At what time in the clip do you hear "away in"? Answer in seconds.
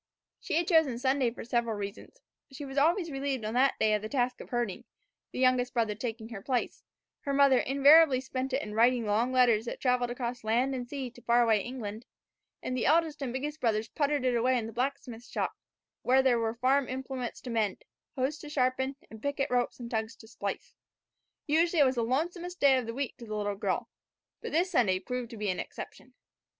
14.35-14.65